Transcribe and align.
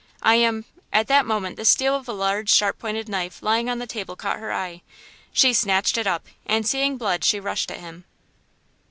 I 0.23 0.33
am" 0.33 0.65
At 0.91 1.05
that 1.09 1.27
moment 1.27 1.57
the 1.57 1.63
steel 1.63 1.95
of 1.95 2.07
a 2.07 2.11
large, 2.11 2.49
sharp 2.49 2.79
pointed 2.79 3.07
knife 3.07 3.43
lying 3.43 3.69
on 3.69 3.77
the 3.77 3.85
table 3.85 4.15
caught 4.15 4.39
her 4.39 4.51
eye. 4.51 4.81
She 5.31 5.53
snatched 5.53 5.95
it 5.95 6.07
up, 6.07 6.25
and 6.47 6.65
seeing 6.65 6.97
blood 6.97 7.23
she 7.23 7.39
rushed 7.39 7.69
at 7.69 7.81
him. 7.81 8.05